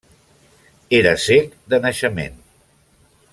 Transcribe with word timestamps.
Era 0.99 1.11
cec 1.25 1.53
de 1.75 1.81
naixement. 1.87 2.41